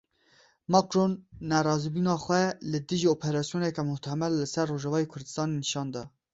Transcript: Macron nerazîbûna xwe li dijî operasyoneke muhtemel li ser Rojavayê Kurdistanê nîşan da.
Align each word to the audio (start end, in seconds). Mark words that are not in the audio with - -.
Macron 0.71 1.11
nerazîbûna 1.51 2.15
xwe 2.25 2.43
li 2.71 2.79
dijî 2.89 3.07
operasyoneke 3.15 3.81
muhtemel 3.91 4.31
li 4.39 4.47
ser 4.53 4.65
Rojavayê 4.71 5.07
Kurdistanê 5.13 5.53
nîşan 5.61 5.87
da. 5.95 6.03